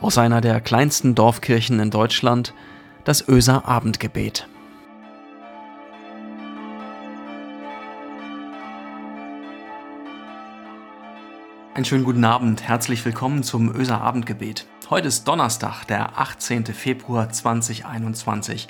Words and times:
aus 0.00 0.18
einer 0.18 0.40
der 0.40 0.60
kleinsten 0.60 1.14
Dorfkirchen 1.14 1.80
in 1.80 1.90
Deutschland, 1.90 2.54
das 3.04 3.26
Öser 3.28 3.66
Abendgebet. 3.66 4.48
Einen 11.74 11.84
schönen 11.84 12.04
guten 12.04 12.24
Abend, 12.24 12.62
herzlich 12.62 13.04
willkommen 13.04 13.42
zum 13.42 13.74
Öser 13.74 14.00
Abendgebet. 14.00 14.66
Heute 14.88 15.08
ist 15.08 15.28
Donnerstag, 15.28 15.84
der 15.84 16.18
18. 16.18 16.66
Februar 16.66 17.28
2021. 17.28 18.68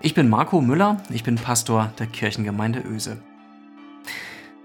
Ich 0.00 0.14
bin 0.14 0.28
Marco 0.28 0.60
Müller, 0.60 0.96
ich 1.10 1.22
bin 1.22 1.36
Pastor 1.36 1.92
der 1.98 2.06
Kirchengemeinde 2.06 2.80
Öse. 2.80 3.18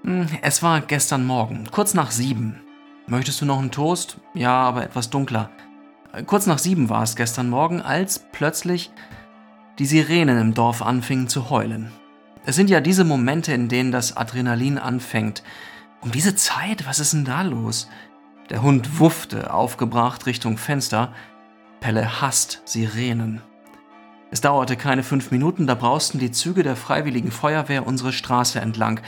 Hm, 0.03 0.27
es 0.41 0.63
war 0.63 0.81
gestern 0.81 1.25
Morgen, 1.25 1.67
kurz 1.71 1.93
nach 1.93 2.11
sieben. 2.11 2.61
Möchtest 3.05 3.41
du 3.41 3.45
noch 3.45 3.59
einen 3.59 3.71
Toast? 3.71 4.17
Ja, 4.33 4.53
aber 4.53 4.83
etwas 4.83 5.09
dunkler. 5.09 5.49
Kurz 6.27 6.45
nach 6.45 6.59
sieben 6.59 6.89
war 6.89 7.01
es 7.01 7.15
gestern 7.15 7.49
Morgen, 7.49 7.81
als 7.81 8.19
plötzlich 8.19 8.91
die 9.79 9.87
Sirenen 9.87 10.37
im 10.37 10.53
Dorf 10.53 10.83
anfingen 10.83 11.27
zu 11.27 11.49
heulen. 11.49 11.91
Es 12.45 12.55
sind 12.55 12.69
ja 12.69 12.81
diese 12.81 13.03
Momente, 13.03 13.51
in 13.51 13.67
denen 13.67 13.91
das 13.91 14.15
Adrenalin 14.15 14.77
anfängt. 14.77 15.41
Um 16.01 16.11
diese 16.11 16.35
Zeit, 16.35 16.85
was 16.85 16.99
ist 16.99 17.13
denn 17.13 17.25
da 17.25 17.41
los? 17.41 17.89
Der 18.51 18.61
Hund 18.61 18.99
wuffte, 18.99 19.51
aufgebracht 19.51 20.27
Richtung 20.27 20.57
Fenster. 20.57 21.13
Pelle 21.79 22.21
hasst 22.21 22.61
Sirenen. 22.65 23.41
Es 24.29 24.39
dauerte 24.39 24.75
keine 24.75 25.01
fünf 25.01 25.31
Minuten, 25.31 25.65
da 25.65 25.73
brausten 25.73 26.19
die 26.19 26.31
Züge 26.31 26.61
der 26.61 26.75
Freiwilligen 26.75 27.31
Feuerwehr 27.31 27.87
unsere 27.87 28.13
Straße 28.13 28.59
entlang. 28.59 29.01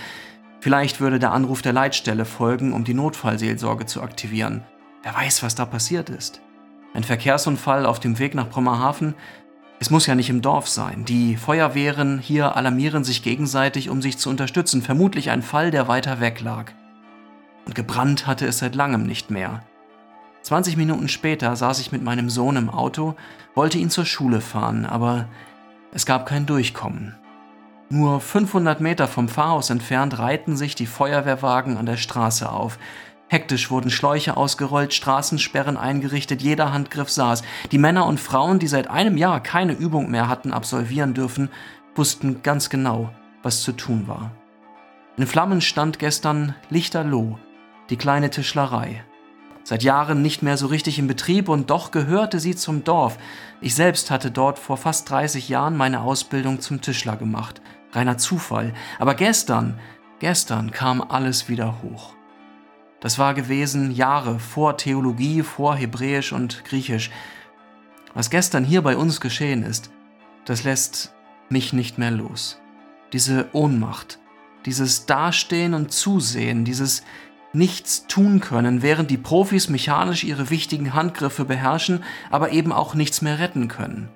Vielleicht 0.60 1.00
würde 1.02 1.20
der 1.20 1.34
Anruf 1.34 1.62
der 1.62 1.74
Leitstelle 1.74 2.26
folgen, 2.26 2.74
um 2.74 2.84
die 2.84 2.96
Notfallseelsorge 2.96 3.86
zu 3.86 4.02
aktivieren. 4.02 4.64
Wer 5.04 5.14
weiß, 5.14 5.44
was 5.44 5.54
da 5.54 5.66
passiert 5.66 6.10
ist. 6.10 6.42
Ein 6.96 7.04
Verkehrsunfall 7.04 7.86
auf 7.86 8.00
dem 8.00 8.20
Weg 8.20 8.36
nach 8.36 8.48
Bremerhaven? 8.48 9.16
Es 9.82 9.90
muss 9.90 10.06
ja 10.06 10.16
nicht 10.16 10.30
im 10.30 10.42
Dorf 10.42 10.70
sein. 10.70 11.04
Die 11.04 11.36
Feuerwehren 11.36 12.20
hier 12.20 12.56
alarmieren 12.56 13.04
sich 13.04 13.22
gegenseitig, 13.22 13.90
um 13.90 14.02
sich 14.02 14.18
zu 14.18 14.30
unterstützen. 14.30 14.82
Vermutlich 14.82 15.30
ein 15.30 15.42
Fall, 15.42 15.72
der 15.72 15.90
weiter 15.90 16.22
weg 16.22 16.40
lag. 16.40 16.72
Und 17.66 17.76
gebrannt 17.76 18.28
hatte 18.28 18.48
es 18.48 18.60
seit 18.60 18.76
langem 18.76 19.06
nicht 19.06 19.30
mehr. 19.30 19.62
20 20.44 20.78
Minuten 20.78 21.10
später 21.10 21.54
saß 21.58 21.80
ich 21.80 21.92
mit 21.92 22.02
meinem 22.02 22.30
Sohn 22.30 22.56
im 22.56 22.70
Auto, 22.70 23.16
wollte 23.56 23.78
ihn 23.78 23.90
zur 23.90 24.06
Schule 24.06 24.40
fahren, 24.40 24.86
aber 24.86 25.28
es 25.92 26.06
gab 26.06 26.26
kein 26.26 26.46
Durchkommen. 26.46 27.16
Nur 27.90 28.22
500 28.22 28.80
Meter 28.80 29.10
vom 29.10 29.28
Pfarrhaus 29.28 29.70
entfernt 29.70 30.18
reihten 30.18 30.56
sich 30.56 30.76
die 30.76 30.86
Feuerwehrwagen 30.86 31.76
an 31.76 31.86
der 31.88 31.98
Straße 31.98 32.50
auf. 32.50 32.80
Hektisch 33.28 33.72
wurden 33.72 33.90
Schläuche 33.90 34.38
ausgerollt, 34.38 34.94
Straßensperren 34.94 35.78
eingerichtet, 35.78 36.42
jeder 36.42 36.72
Handgriff 36.72 37.10
saß. 37.10 37.42
Die 37.72 37.78
Männer 37.78 38.06
und 38.06 38.20
Frauen, 38.20 38.60
die 38.60 38.68
seit 38.68 38.90
einem 38.90 39.18
Jahr 39.18 39.42
keine 39.42 39.74
Übung 39.74 40.12
mehr 40.12 40.30
hatten 40.30 40.54
absolvieren 40.54 41.14
dürfen, 41.14 41.50
wussten 41.96 42.44
ganz 42.44 42.70
genau, 42.70 43.10
was 43.42 43.62
zu 43.62 43.72
tun 43.72 44.08
war. 44.08 44.32
In 45.18 45.26
Flammen 45.26 45.62
stand 45.62 45.98
gestern 45.98 46.56
Lichterloh, 46.70 47.40
die 47.90 47.98
kleine 47.98 48.30
Tischlerei. 48.30 49.04
Seit 49.64 49.82
Jahren 49.82 50.22
nicht 50.22 50.44
mehr 50.44 50.58
so 50.58 50.68
richtig 50.68 51.00
in 51.00 51.08
Betrieb 51.08 51.50
und 51.50 51.72
doch 51.72 51.90
gehörte 51.90 52.40
sie 52.40 52.56
zum 52.56 52.84
Dorf. 52.84 53.18
Ich 53.62 53.74
selbst 53.74 54.12
hatte 54.12 54.30
dort 54.30 54.60
vor 54.60 54.78
fast 54.78 55.10
30 55.10 55.50
Jahren 55.50 55.76
meine 55.76 56.02
Ausbildung 56.02 56.62
zum 56.62 56.82
Tischler 56.82 57.16
gemacht 57.16 57.62
reiner 57.96 58.18
Zufall. 58.18 58.74
Aber 59.00 59.16
gestern, 59.16 59.80
gestern 60.20 60.72
kam 60.72 61.02
alles 61.02 61.50
wieder 61.50 61.82
hoch. 61.82 62.15
Das 63.00 63.20
war 63.20 63.34
gewesen 63.34 63.92
Jahre 63.92 64.40
vor 64.40 64.78
Theologie, 64.78 65.44
vor 65.44 65.76
Hebräisch 65.76 66.34
und 66.34 66.64
Griechisch. 66.66 67.12
Was 68.14 68.30
gestern 68.30 68.64
hier 68.64 68.82
bei 68.82 68.96
uns 68.96 69.20
geschehen 69.20 69.64
ist, 69.64 69.92
das 70.46 70.64
lässt 70.64 71.14
mich 71.50 71.74
nicht 71.74 71.98
mehr 71.98 72.12
los. 72.12 72.60
Diese 73.14 73.50
Ohnmacht, 73.52 74.20
dieses 74.66 75.06
Dastehen 75.06 75.74
und 75.74 75.92
Zusehen, 75.92 76.66
dieses 76.66 77.04
Nichts 77.54 78.06
tun 78.08 78.42
können, 78.42 78.82
während 78.82 79.10
die 79.10 79.18
Profis 79.18 79.70
mechanisch 79.70 80.26
ihre 80.26 80.50
wichtigen 80.50 80.94
Handgriffe 80.94 81.46
beherrschen, 81.46 82.04
aber 82.30 82.52
eben 82.52 82.74
auch 82.74 82.96
nichts 82.96 83.22
mehr 83.22 83.40
retten 83.40 83.70
können. 83.70 84.10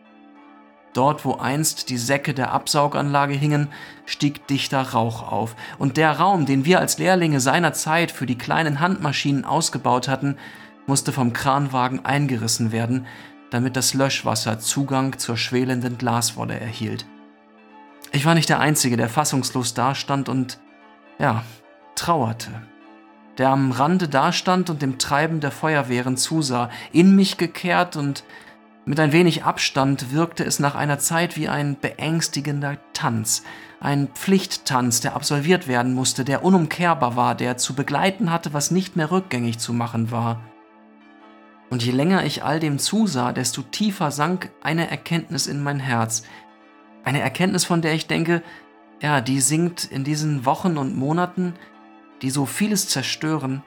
Dort, 0.93 1.23
wo 1.23 1.35
einst 1.35 1.89
die 1.89 1.97
Säcke 1.97 2.33
der 2.33 2.51
Absauganlage 2.51 3.33
hingen, 3.33 3.67
stieg 4.05 4.47
dichter 4.47 4.81
Rauch 4.81 5.31
auf, 5.31 5.55
und 5.77 5.97
der 5.97 6.13
Raum, 6.13 6.45
den 6.45 6.65
wir 6.65 6.79
als 6.79 6.97
Lehrlinge 6.97 7.39
seiner 7.39 7.73
Zeit 7.73 8.11
für 8.11 8.25
die 8.25 8.37
kleinen 8.37 8.79
Handmaschinen 8.79 9.45
ausgebaut 9.45 10.07
hatten, 10.07 10.37
musste 10.87 11.13
vom 11.13 11.33
Kranwagen 11.33 12.05
eingerissen 12.05 12.71
werden, 12.71 13.05
damit 13.51 13.75
das 13.75 13.93
Löschwasser 13.93 14.59
Zugang 14.59 15.17
zur 15.19 15.37
schwelenden 15.37 15.97
Glaswolle 15.97 16.59
erhielt. 16.59 17.05
Ich 18.11 18.25
war 18.25 18.33
nicht 18.33 18.49
der 18.49 18.59
Einzige, 18.59 18.97
der 18.97 19.09
fassungslos 19.09 19.75
dastand 19.75 20.29
und, 20.29 20.59
ja, 21.19 21.43
trauerte. 21.95 22.49
Der 23.37 23.49
am 23.49 23.71
Rande 23.71 24.09
dastand 24.09 24.69
und 24.69 24.81
dem 24.81 24.97
Treiben 24.97 25.39
der 25.39 25.51
Feuerwehren 25.51 26.17
zusah, 26.17 26.69
in 26.91 27.15
mich 27.15 27.37
gekehrt 27.37 27.95
und 27.95 28.23
mit 28.89 28.99
ein 28.99 29.11
wenig 29.11 29.43
Abstand 29.43 30.13
wirkte 30.13 30.43
es 30.43 30.57
nach 30.57 30.73
einer 30.73 30.97
Zeit 30.97 31.37
wie 31.37 31.47
ein 31.47 31.79
beängstigender 31.79 32.79
Tanz, 32.93 33.43
ein 33.79 34.07
Pflichttanz, 34.07 34.99
der 34.99 35.15
absolviert 35.15 35.67
werden 35.67 35.93
musste, 35.93 36.25
der 36.25 36.43
unumkehrbar 36.43 37.15
war, 37.15 37.35
der 37.35 37.57
zu 37.57 37.75
begleiten 37.75 38.31
hatte, 38.31 38.51
was 38.51 38.71
nicht 38.71 38.95
mehr 38.95 39.11
rückgängig 39.11 39.59
zu 39.59 39.73
machen 39.73 40.09
war. 40.09 40.41
Und 41.69 41.85
je 41.85 41.91
länger 41.91 42.25
ich 42.25 42.43
all 42.43 42.59
dem 42.59 42.79
zusah, 42.79 43.31
desto 43.31 43.61
tiefer 43.61 44.09
sank 44.09 44.49
eine 44.63 44.89
Erkenntnis 44.89 45.45
in 45.45 45.61
mein 45.61 45.79
Herz. 45.79 46.23
Eine 47.03 47.21
Erkenntnis, 47.21 47.65
von 47.65 47.83
der 47.83 47.93
ich 47.93 48.07
denke, 48.07 48.41
ja, 49.03 49.21
die 49.21 49.39
sinkt 49.39 49.83
in 49.83 50.03
diesen 50.03 50.47
Wochen 50.47 50.79
und 50.79 50.97
Monaten, 50.97 51.53
die 52.23 52.31
so 52.31 52.47
vieles 52.47 52.87
zerstören, 52.87 53.61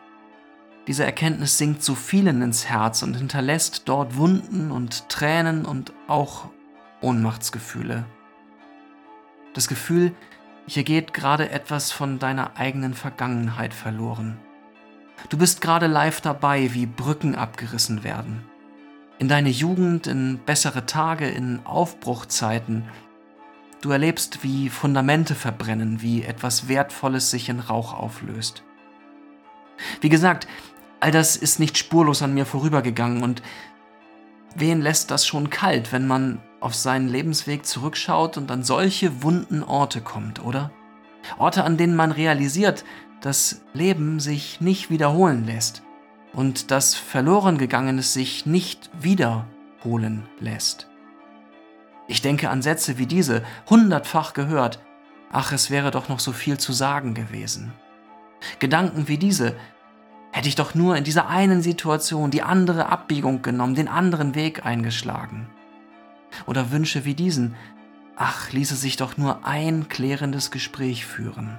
diese 0.87 1.05
Erkenntnis 1.05 1.59
sinkt 1.59 1.83
so 1.83 1.95
vielen 1.95 2.43
ins 2.43 2.67
Herz 2.69 3.03
und 3.03 3.17
hinterlässt 3.17 3.83
dort 3.87 4.17
Wunden 4.17 4.73
und 4.73 5.09
Tränen 5.09 5.65
und 5.65 5.93
auch 6.09 6.49
Ohnmachtsgefühle. 7.01 8.05
Das 9.55 9.69
Gefühl, 9.69 10.13
hier 10.67 10.83
geht 10.83 11.13
gerade 11.13 11.51
etwas 11.51 11.93
von 11.93 12.19
deiner 12.19 12.57
eigenen 12.57 12.95
Vergangenheit 12.95 13.75
verloren. 13.75 14.39
Du 15.29 15.39
bist 15.39 15.61
gerade 15.61 15.87
live 15.87 16.21
dabei, 16.21 16.75
wie 16.75 16.87
Brücken 16.87 17.35
abgerissen 17.35 18.03
werden. 18.03 18.45
In 19.19 19.29
deine 19.29 19.51
Jugend, 19.51 20.09
in 20.09 20.39
bessere 20.39 20.87
Tage, 20.87 21.29
in 21.29 21.65
Aufbruchzeiten. 21.65 22.85
Du 23.81 23.91
erlebst, 23.91 24.43
wie 24.43 24.69
Fundamente 24.69 25.35
verbrennen, 25.35 26.03
wie 26.03 26.23
etwas 26.23 26.67
Wertvolles 26.69 27.31
sich 27.31 27.49
in 27.49 27.61
Rauch 27.61 27.95
auflöst. 27.95 28.65
Wie 30.01 30.09
gesagt, 30.09 30.47
All 31.03 31.11
das 31.11 31.35
ist 31.35 31.59
nicht 31.59 31.77
spurlos 31.77 32.23
an 32.23 32.33
mir 32.33 32.47
vorübergegangen 32.47 33.25
und 33.25 33.43
wen 34.55 34.81
lässt 34.81 35.11
das 35.11 35.27
schon 35.27 35.51
kalt, 35.51 35.91
wenn 35.91 36.07
man 36.07 36.41
auf 36.61 36.77
seinen 36.77 37.09
Lebensweg 37.09 37.67
zurückschaut 37.67 38.37
und 38.37 38.53
an 38.53 38.63
solche 38.63 39.25
wunden 39.25 39.65
Orte 39.65 40.01
kommt, 40.01 40.45
oder? 40.45 40.71
Orte, 41.39 41.65
an 41.65 41.77
denen 41.77 41.97
man 41.97 42.13
realisiert, 42.13 42.85
dass 43.21 43.63
Leben 43.73 44.21
sich 44.21 44.61
nicht 44.61 44.91
wiederholen 44.91 45.45
lässt 45.45 45.83
und 46.35 46.71
dass 46.71 46.95
verloren 46.95 47.59
gegangenes 47.59 48.13
sich 48.13 48.47
nicht 48.47 48.89
wiederholen 48.97 50.29
lässt. 50.39 50.89
Ich 52.07 52.23
denke 52.23 52.49
an 52.49 52.63
Sätze 52.63 52.99
wie 52.99 53.07
diese, 53.07 53.43
hundertfach 53.69 54.35
gehört, 54.35 54.79
ach, 55.33 55.51
es 55.51 55.69
wäre 55.69 55.91
doch 55.91 56.09
noch 56.09 56.21
so 56.21 56.31
viel 56.31 56.59
zu 56.59 56.73
sagen 56.73 57.15
gewesen. 57.15 57.73
Gedanken 58.61 59.09
wie 59.09 59.19
diese, 59.19 59.57
Hätte 60.33 60.49
ich 60.49 60.55
doch 60.55 60.75
nur 60.75 60.97
in 60.97 61.05
dieser 61.05 61.29
einen 61.29 61.61
Situation 61.61 62.31
die 62.31 62.43
andere 62.43 62.87
Abbiegung 62.87 63.43
genommen, 63.43 63.75
den 63.75 63.89
anderen 63.89 64.35
Weg 64.35 64.65
eingeschlagen. 64.65 65.47
Oder 66.47 66.71
Wünsche 66.71 67.05
wie 67.05 67.15
diesen, 67.15 67.55
ach, 68.17 68.51
ließe 68.51 68.75
sich 68.75 68.97
doch 68.97 69.19
nur 69.19 69.47
ein 69.47 69.89
klärendes 69.89 70.51
Gespräch 70.51 71.05
führen. 71.05 71.59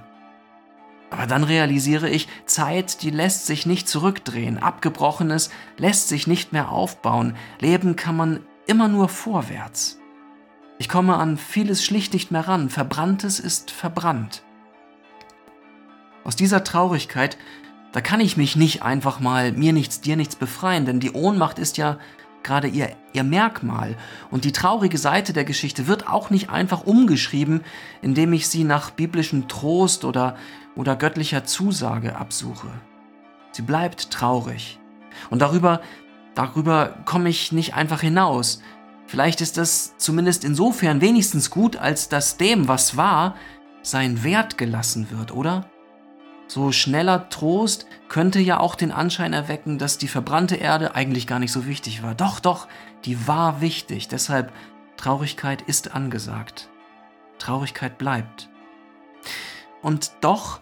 Aber 1.10 1.28
dann 1.28 1.44
realisiere 1.44 2.10
ich, 2.10 2.26
Zeit, 2.46 3.02
die 3.02 3.10
lässt 3.10 3.46
sich 3.46 3.66
nicht 3.66 3.88
zurückdrehen, 3.88 4.58
abgebrochenes 4.58 5.50
lässt 5.76 6.08
sich 6.08 6.26
nicht 6.26 6.52
mehr 6.52 6.72
aufbauen, 6.72 7.36
leben 7.60 7.94
kann 7.94 8.16
man 8.16 8.40
immer 8.66 8.88
nur 8.88 9.08
vorwärts. 9.08 10.00
Ich 10.78 10.88
komme 10.88 11.14
an 11.14 11.36
vieles 11.36 11.84
schlicht 11.84 12.12
nicht 12.12 12.32
mehr 12.32 12.48
ran, 12.48 12.68
verbranntes 12.68 13.38
ist 13.38 13.70
verbrannt. 13.70 14.42
Aus 16.24 16.34
dieser 16.34 16.64
Traurigkeit 16.64 17.38
da 17.94 18.02
kann 18.02 18.20
ich 18.20 18.36
mich 18.36 18.56
nicht 18.56 18.82
einfach 18.82 19.20
mal 19.20 19.52
mir 19.52 19.72
nichts, 19.72 20.02
dir 20.02 20.16
nichts 20.16 20.36
befreien, 20.36 20.84
denn 20.84 21.00
die 21.00 21.12
Ohnmacht 21.12 21.58
ist 21.58 21.78
ja 21.78 21.98
gerade 22.42 22.68
ihr, 22.68 22.94
ihr 23.14 23.24
Merkmal. 23.24 23.96
Und 24.30 24.44
die 24.44 24.52
traurige 24.52 24.98
Seite 24.98 25.32
der 25.32 25.44
Geschichte 25.44 25.86
wird 25.86 26.06
auch 26.06 26.28
nicht 26.28 26.50
einfach 26.50 26.84
umgeschrieben, 26.84 27.62
indem 28.02 28.34
ich 28.34 28.48
sie 28.48 28.64
nach 28.64 28.90
biblischem 28.90 29.48
Trost 29.48 30.04
oder, 30.04 30.36
oder 30.76 30.94
göttlicher 30.94 31.44
Zusage 31.44 32.16
absuche. 32.16 32.68
Sie 33.52 33.62
bleibt 33.62 34.10
traurig. 34.10 34.78
Und 35.30 35.40
darüber, 35.40 35.80
Darüber 36.34 36.96
komme 37.04 37.28
ich 37.28 37.52
nicht 37.52 37.74
einfach 37.74 38.00
hinaus. 38.00 38.60
Vielleicht 39.06 39.40
ist 39.40 39.56
das 39.56 39.96
zumindest 39.98 40.44
insofern 40.44 41.00
wenigstens 41.00 41.50
gut, 41.50 41.76
als 41.76 42.08
dass 42.08 42.36
dem, 42.36 42.66
was 42.66 42.96
war, 42.96 43.36
sein 43.82 44.24
Wert 44.24 44.58
gelassen 44.58 45.08
wird, 45.10 45.32
oder? 45.32 45.66
So 46.46 46.72
schneller 46.72 47.28
Trost 47.30 47.86
könnte 48.08 48.38
ja 48.38 48.60
auch 48.60 48.74
den 48.74 48.92
Anschein 48.92 49.32
erwecken, 49.32 49.78
dass 49.78 49.98
die 49.98 50.08
verbrannte 50.08 50.56
Erde 50.56 50.94
eigentlich 50.94 51.26
gar 51.26 51.38
nicht 51.38 51.52
so 51.52 51.66
wichtig 51.66 52.02
war. 52.02 52.14
Doch, 52.14 52.38
doch, 52.38 52.68
die 53.04 53.26
war 53.26 53.60
wichtig. 53.60 54.08
Deshalb 54.08 54.52
Traurigkeit 54.96 55.62
ist 55.62 55.94
angesagt. 55.94 56.68
Traurigkeit 57.38 57.98
bleibt. 57.98 58.48
Und 59.82 60.12
doch, 60.20 60.60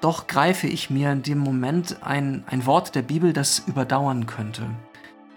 doch 0.00 0.26
greife 0.26 0.66
ich 0.66 0.90
mir 0.90 1.12
in 1.12 1.22
dem 1.22 1.38
Moment 1.38 2.02
ein, 2.02 2.44
ein 2.46 2.66
Wort 2.66 2.94
der 2.94 3.02
Bibel, 3.02 3.32
das 3.32 3.60
überdauern 3.60 4.26
könnte, 4.26 4.68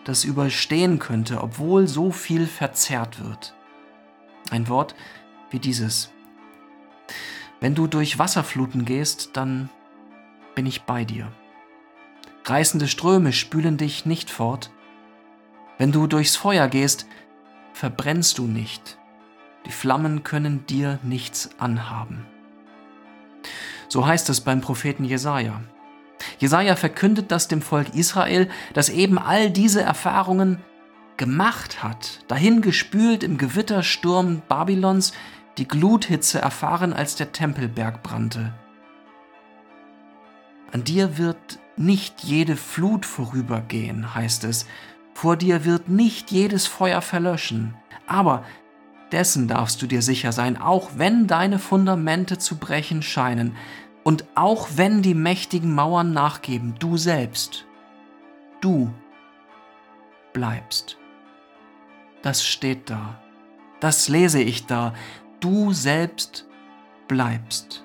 das 0.04 0.24
überstehen 0.24 1.00
könnte, 1.00 1.42
obwohl 1.42 1.88
so 1.88 2.12
viel 2.12 2.48
verzerrt 2.48 3.24
wird. 3.24 3.54
Ein 4.50 4.68
Wort 4.68 4.96
wie 5.50 5.60
dieses. 5.60 6.12
Wenn 7.60 7.76
du 7.76 7.88
durch 7.88 8.20
Wasserfluten 8.20 8.86
gehst, 8.86 9.32
dann 9.34 9.70
bin 10.56 10.66
ich 10.66 10.84
bei 10.84 11.06
dir. 11.06 11.32
Reißende 12.46 12.88
Ströme 12.88 13.34
spülen 13.34 13.78
dich 13.78 14.06
nicht 14.06 14.30
fort. 14.30 14.72
Wenn 15.78 15.92
du 15.92 16.08
durchs 16.08 16.36
Feuer 16.36 16.68
gehst, 16.68 17.06
verbrennst 17.74 18.38
du 18.38 18.48
nicht. 18.48 18.98
Die 19.66 19.72
Flammen 19.72 20.24
können 20.24 20.66
dir 20.66 21.00
nichts 21.04 21.52
anhaben. 21.60 22.26
So 23.88 24.06
heißt 24.06 24.30
es 24.30 24.42
beim 24.42 24.62
Propheten 24.62 25.04
Jesaja. 25.04 25.62
Jesaja 26.40 26.76
verkündet 26.76 27.32
das 27.32 27.48
dem 27.48 27.62
Volk 27.62 27.94
Israel, 27.96 28.50
das 28.74 28.90
eben 28.90 29.18
all 29.20 29.50
diese 29.50 29.82
Erfahrungen 29.82 30.60
gemacht 31.18 31.84
hat, 31.84 32.20
dahingespült 32.28 33.24
im 33.24 33.38
Gewittersturm 33.38 34.42
Babylons, 34.48 35.14
die 35.58 35.68
Gluthitze 35.68 36.40
erfahren, 36.40 36.94
als 36.94 37.16
der 37.16 37.32
Tempelberg 37.32 38.02
brannte. 38.02 38.54
An 40.72 40.84
dir 40.84 41.18
wird 41.18 41.60
nicht 41.76 42.24
jede 42.24 42.56
Flut 42.56 43.06
vorübergehen, 43.06 44.16
heißt 44.16 44.44
es. 44.46 44.66
Vor 45.14 45.36
dir 45.36 45.66
wird 45.66 45.90
nicht 45.90 46.32
jedes 46.32 46.68
Feuer 46.68 47.02
verlöschen. 47.02 47.76
Aber 48.08 48.44
dessen 49.12 49.48
darfst 49.48 49.82
du 49.82 49.88
dir 49.88 50.02
sicher 50.02 50.32
sein, 50.32 50.58
auch 50.58 50.92
wenn 50.96 51.28
deine 51.28 51.60
Fundamente 51.60 52.38
zu 52.38 52.58
brechen 52.58 53.02
scheinen 53.02 53.56
und 54.04 54.26
auch 54.36 54.70
wenn 54.76 55.02
die 55.02 55.14
mächtigen 55.14 55.76
Mauern 55.76 56.14
nachgeben, 56.14 56.76
du 56.80 56.98
selbst, 56.98 57.66
du 58.62 58.92
bleibst. 60.34 60.98
Das 62.22 62.46
steht 62.46 62.90
da. 62.90 63.20
Das 63.80 64.08
lese 64.08 64.42
ich 64.42 64.68
da. 64.68 64.94
Du 65.40 65.74
selbst 65.74 66.46
bleibst. 67.08 67.84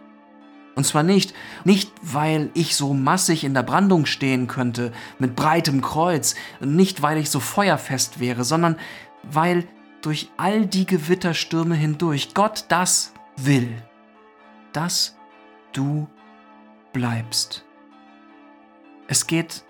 Und 0.77 0.85
zwar 0.85 1.03
nicht, 1.03 1.35
nicht 1.65 1.91
weil 2.03 2.51
ich 2.53 2.77
so 2.77 2.93
massig 2.93 3.45
in 3.45 3.55
der 3.55 3.63
Brandung 3.63 4.05
stehen 4.05 4.47
könnte, 4.47 4.93
mit 5.19 5.35
breitem 5.35 5.81
Kreuz, 5.81 6.35
nicht 6.61 7.01
weil 7.01 7.17
ich 7.17 7.31
so 7.31 7.41
feuerfest 7.41 8.21
wäre, 8.21 8.45
sondern 8.45 8.77
weil 9.23 9.67
durch 10.03 10.31
all 10.37 10.67
die 10.67 10.87
Gewitterstürme 10.87 11.75
hindurch 11.75 12.35
Gott 12.35 12.67
das 12.69 13.15
will, 13.39 13.83
dass 14.75 15.17
du 15.73 16.07
bleibst. 16.93 17.65
Es 19.09 19.27
geht 19.27 19.65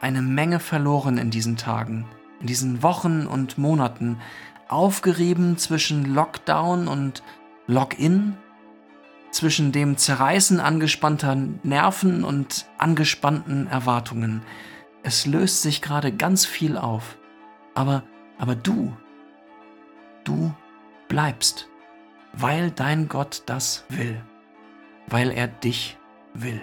eine 0.00 0.22
Menge 0.22 0.60
verloren 0.60 1.18
in 1.18 1.30
diesen 1.30 1.58
Tagen, 1.58 2.06
in 2.40 2.46
diesen 2.46 2.82
Wochen 2.82 3.26
und 3.26 3.58
Monaten, 3.58 4.18
aufgerieben 4.68 5.58
zwischen 5.58 6.14
Lockdown 6.14 6.88
und 6.88 7.22
Login 7.66 8.38
zwischen 9.38 9.70
dem 9.70 9.96
Zerreißen 9.96 10.58
angespannter 10.58 11.36
Nerven 11.62 12.24
und 12.24 12.66
angespannten 12.76 13.68
Erwartungen. 13.68 14.42
Es 15.04 15.26
löst 15.26 15.62
sich 15.62 15.80
gerade 15.80 16.10
ganz 16.12 16.44
viel 16.44 16.76
auf. 16.76 17.16
Aber, 17.72 18.02
aber 18.36 18.56
du, 18.56 18.96
du 20.24 20.52
bleibst, 21.06 21.68
weil 22.32 22.72
dein 22.72 23.06
Gott 23.08 23.44
das 23.46 23.84
will, 23.88 24.20
weil 25.06 25.30
er 25.30 25.46
dich 25.46 25.96
will. 26.34 26.60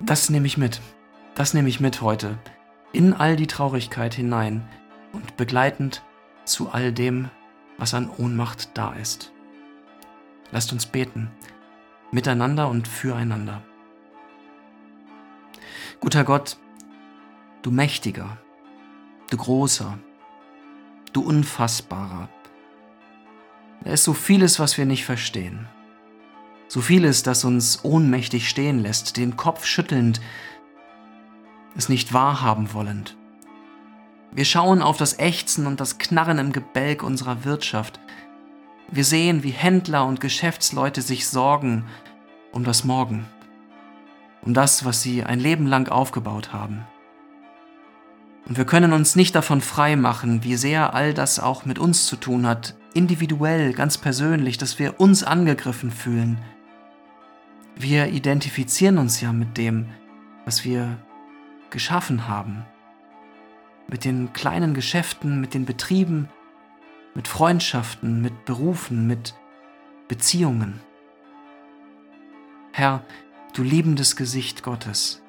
Das 0.00 0.30
nehme 0.30 0.46
ich 0.46 0.56
mit. 0.56 0.80
Das 1.34 1.52
nehme 1.52 1.68
ich 1.68 1.78
mit 1.78 2.00
heute. 2.00 2.38
In 2.94 3.12
all 3.12 3.36
die 3.36 3.46
Traurigkeit 3.48 4.14
hinein 4.14 4.66
und 5.12 5.36
begleitend 5.36 6.02
zu 6.46 6.70
all 6.70 6.90
dem, 6.90 7.28
was 7.76 7.92
an 7.92 8.08
Ohnmacht 8.16 8.70
da 8.78 8.94
ist. 8.94 9.30
Lasst 10.52 10.72
uns 10.72 10.86
beten, 10.86 11.30
miteinander 12.12 12.68
und 12.68 12.86
füreinander. 12.86 13.62
Guter 15.98 16.24
Gott, 16.24 16.56
du 17.62 17.70
Mächtiger, 17.70 18.38
du 19.30 19.36
Großer, 19.36 19.98
du 21.12 21.22
Unfassbarer, 21.22 22.28
da 23.84 23.90
ist 23.90 24.04
so 24.04 24.12
vieles, 24.12 24.60
was 24.60 24.78
wir 24.78 24.86
nicht 24.86 25.04
verstehen. 25.04 25.66
So 26.68 26.80
vieles, 26.80 27.22
das 27.22 27.44
uns 27.44 27.84
ohnmächtig 27.84 28.48
stehen 28.48 28.78
lässt, 28.78 29.16
den 29.16 29.36
Kopf 29.36 29.64
schüttelnd, 29.64 30.20
es 31.76 31.88
nicht 31.88 32.12
wahrhaben 32.12 32.72
wollend. 32.74 33.16
Wir 34.30 34.44
schauen 34.44 34.80
auf 34.82 34.96
das 34.96 35.18
Ächzen 35.18 35.66
und 35.66 35.80
das 35.80 35.98
Knarren 35.98 36.38
im 36.38 36.52
Gebälk 36.52 37.02
unserer 37.02 37.44
Wirtschaft. 37.44 38.00
Wir 38.92 39.04
sehen, 39.04 39.42
wie 39.42 39.50
Händler 39.50 40.06
und 40.06 40.20
Geschäftsleute 40.20 41.02
sich 41.02 41.26
sorgen 41.26 41.84
um 42.52 42.62
das 42.62 42.84
Morgen, 42.84 43.26
um 44.42 44.54
das, 44.54 44.84
was 44.84 45.02
sie 45.02 45.24
ein 45.24 45.40
Leben 45.40 45.66
lang 45.66 45.88
aufgebaut 45.88 46.52
haben. 46.52 46.86
Und 48.46 48.58
wir 48.58 48.66
können 48.66 48.92
uns 48.92 49.16
nicht 49.16 49.34
davon 49.34 49.60
frei 49.60 49.96
machen, 49.96 50.44
wie 50.44 50.56
sehr 50.56 50.94
all 50.94 51.14
das 51.14 51.40
auch 51.40 51.64
mit 51.64 51.78
uns 51.78 52.06
zu 52.06 52.16
tun 52.16 52.46
hat, 52.46 52.76
individuell, 52.92 53.72
ganz 53.72 53.96
persönlich, 53.96 54.58
dass 54.58 54.78
wir 54.78 55.00
uns 55.00 55.24
angegriffen 55.24 55.90
fühlen. 55.90 56.38
Wir 57.74 58.08
identifizieren 58.08 58.98
uns 58.98 59.20
ja 59.20 59.32
mit 59.32 59.56
dem, 59.56 59.86
was 60.44 60.64
wir 60.64 60.98
geschaffen 61.70 62.28
haben 62.28 62.64
mit 63.92 64.06
den 64.06 64.32
kleinen 64.32 64.74
Geschäften, 64.74 65.40
mit 65.40 65.54
den 65.54 65.66
Betrieben, 65.66 66.28
mit 67.14 67.28
Freundschaften, 67.28 68.20
mit 68.20 68.44
Berufen, 68.44 69.06
mit 69.06 69.34
Beziehungen. 70.08 70.80
Herr, 72.72 73.04
du 73.54 73.62
liebendes 73.62 74.16
Gesicht 74.16 74.62
Gottes, 74.62 75.22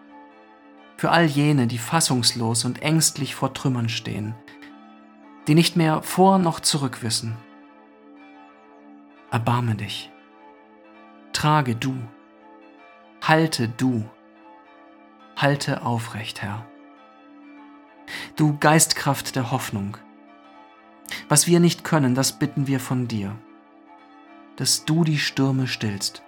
für 0.97 1.11
all 1.11 1.25
jene, 1.25 1.67
die 1.67 1.77
fassungslos 1.77 2.65
und 2.65 2.81
ängstlich 2.81 3.35
vor 3.35 3.53
Trümmern 3.53 3.89
stehen, 3.89 4.35
die 5.47 5.55
nicht 5.55 5.75
mehr 5.75 6.01
vor 6.01 6.37
noch 6.37 6.59
zurück 6.59 7.03
wissen. 7.03 7.35
Erbarme 9.31 9.75
dich, 9.75 10.11
trage 11.33 11.75
du, 11.75 11.95
halte 13.21 13.67
du, 13.67 14.09
halte 15.35 15.81
aufrecht, 15.81 16.41
Herr 16.41 16.65
du 18.35 18.57
Geistkraft 18.59 19.35
der 19.35 19.51
Hoffnung. 19.51 19.97
Was 21.29 21.48
wir 21.48 21.60
nicht 21.60 21.84
können, 21.84 22.15
das 22.15 22.34
bitten 22.34 22.67
wir 22.67 22.79
von 22.79 23.08
dir, 23.08 23.36
dass 24.55 24.86
du 24.86 25.03
die 25.03 25.17
Stürme 25.17 25.67
stillst, 25.67 26.24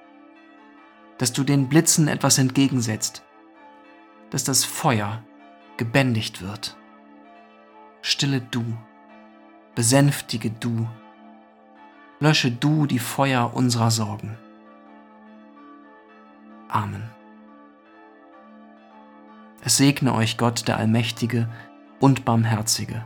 dass 1.17 1.33
du 1.33 1.43
den 1.43 1.69
Blitzen 1.69 2.07
etwas 2.07 2.37
entgegensetzt, 2.37 3.23
dass 4.29 4.43
das 4.43 4.63
Feuer 4.63 5.23
gebändigt 5.77 6.41
wird. 6.41 6.77
Stille 8.01 8.41
du, 8.41 8.63
besänftige 9.75 10.51
du, 10.51 10.87
lösche 12.19 12.51
du 12.51 12.85
die 12.85 12.99
Feuer 12.99 13.53
unserer 13.53 13.91
Sorgen. 13.91 14.37
Amen. 16.67 17.09
Es 19.61 19.77
segne 19.77 20.13
euch 20.13 20.37
Gott, 20.37 20.67
der 20.67 20.77
Allmächtige 20.77 21.49
und 21.99 22.25
Barmherzige, 22.25 23.05